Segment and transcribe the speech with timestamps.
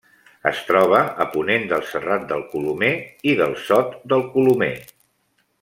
[0.51, 2.91] Es troba a ponent del Serrat del Colomer
[3.33, 4.75] i del Sot del Colomer.